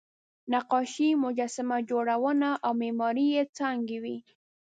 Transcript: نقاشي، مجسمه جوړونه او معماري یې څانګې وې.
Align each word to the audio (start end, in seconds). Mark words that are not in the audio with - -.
نقاشي، 0.51 1.09
مجسمه 1.23 1.77
جوړونه 1.89 2.49
او 2.65 2.71
معماري 2.81 3.25
یې 3.35 3.43
څانګې 3.57 3.97
وې. 4.03 4.17